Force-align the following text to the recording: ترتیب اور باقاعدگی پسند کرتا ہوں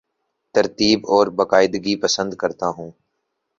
ترتیب 0.55 0.99
اور 1.07 1.27
باقاعدگی 1.37 1.95
پسند 1.95 2.33
کرتا 2.33 2.67
ہوں 2.67 2.91